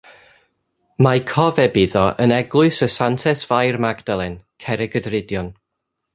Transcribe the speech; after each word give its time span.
Mae 1.07 1.19
cofeb 1.31 1.77
iddo 1.81 2.05
yn 2.25 2.33
Eglwys 2.39 2.79
y 2.87 2.89
Santes 2.95 3.45
Fair 3.53 3.79
Magdalen, 3.87 4.39
Cerrigydrudion. 4.65 5.55